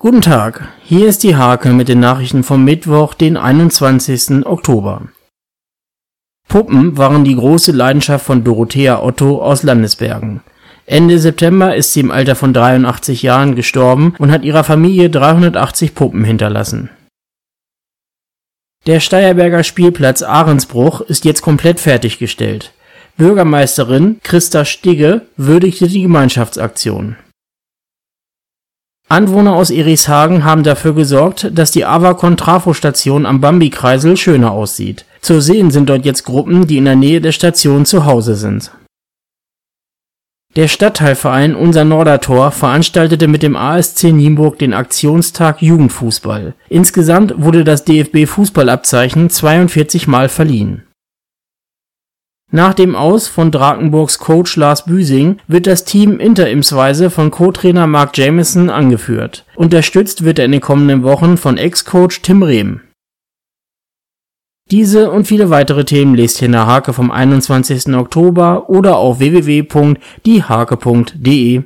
Guten 0.00 0.20
Tag, 0.20 0.68
hier 0.84 1.08
ist 1.08 1.24
die 1.24 1.34
Hake 1.34 1.70
mit 1.70 1.88
den 1.88 1.98
Nachrichten 1.98 2.44
vom 2.44 2.62
Mittwoch, 2.62 3.14
den 3.14 3.36
21. 3.36 4.46
Oktober. 4.46 5.08
Puppen 6.48 6.96
waren 6.96 7.24
die 7.24 7.34
große 7.34 7.72
Leidenschaft 7.72 8.24
von 8.24 8.44
Dorothea 8.44 9.02
Otto 9.02 9.42
aus 9.42 9.64
Landesbergen. 9.64 10.40
Ende 10.86 11.18
September 11.18 11.74
ist 11.74 11.94
sie 11.94 11.98
im 11.98 12.12
Alter 12.12 12.36
von 12.36 12.52
83 12.52 13.22
Jahren 13.22 13.56
gestorben 13.56 14.14
und 14.20 14.30
hat 14.30 14.44
ihrer 14.44 14.62
Familie 14.62 15.10
380 15.10 15.96
Puppen 15.96 16.22
hinterlassen. 16.22 16.90
Der 18.86 19.00
Steierberger 19.00 19.64
Spielplatz 19.64 20.22
Ahrensbruch 20.22 21.00
ist 21.00 21.24
jetzt 21.24 21.42
komplett 21.42 21.80
fertiggestellt. 21.80 22.72
Bürgermeisterin 23.16 24.20
Christa 24.22 24.64
Stigge 24.64 25.22
würdigte 25.36 25.88
die 25.88 26.02
Gemeinschaftsaktion. 26.02 27.16
Anwohner 29.10 29.54
aus 29.54 29.70
Erichshagen 29.70 30.44
haben 30.44 30.62
dafür 30.62 30.94
gesorgt, 30.94 31.50
dass 31.52 31.70
die 31.70 31.86
Avacon 31.86 32.36
Trafostation 32.36 33.24
am 33.24 33.40
Bambi-Kreisel 33.40 34.18
schöner 34.18 34.50
aussieht. 34.50 35.06
Zu 35.22 35.40
sehen 35.40 35.70
sind 35.70 35.88
dort 35.88 36.04
jetzt 36.04 36.24
Gruppen, 36.24 36.66
die 36.66 36.76
in 36.76 36.84
der 36.84 36.96
Nähe 36.96 37.22
der 37.22 37.32
Station 37.32 37.86
zu 37.86 38.04
Hause 38.04 38.34
sind. 38.34 38.70
Der 40.56 40.68
Stadtteilverein 40.68 41.54
Unser 41.54 41.84
Nordertor 41.84 42.50
veranstaltete 42.50 43.28
mit 43.28 43.42
dem 43.42 43.56
ASC 43.56 44.04
Nienburg 44.04 44.58
den 44.58 44.74
Aktionstag 44.74 45.62
Jugendfußball. 45.62 46.54
Insgesamt 46.68 47.34
wurde 47.36 47.64
das 47.64 47.84
DFB-Fußballabzeichen 47.84 49.30
42 49.30 50.06
Mal 50.06 50.28
verliehen 50.28 50.82
nach 52.50 52.72
dem 52.72 52.96
Aus 52.96 53.28
von 53.28 53.50
Drakenburgs 53.50 54.18
Coach 54.18 54.56
Lars 54.56 54.86
Büsing 54.86 55.36
wird 55.48 55.66
das 55.66 55.84
Team 55.84 56.18
interimsweise 56.18 57.10
von 57.10 57.30
Co-Trainer 57.30 57.86
Mark 57.86 58.16
Jamieson 58.16 58.70
angeführt. 58.70 59.44
Unterstützt 59.54 60.24
wird 60.24 60.38
er 60.38 60.46
in 60.46 60.52
den 60.52 60.62
kommenden 60.62 61.02
Wochen 61.02 61.36
von 61.36 61.58
Ex-Coach 61.58 62.22
Tim 62.22 62.42
Rehm. 62.42 62.80
Diese 64.70 65.10
und 65.10 65.26
viele 65.26 65.50
weitere 65.50 65.84
Themen 65.84 66.14
lest 66.14 66.40
ihr 66.40 66.46
in 66.46 66.52
der 66.52 66.66
Hake 66.66 66.94
vom 66.94 67.10
21. 67.10 67.94
Oktober 67.94 68.70
oder 68.70 68.96
auf 68.96 69.18
www.diehake.de 69.18 71.64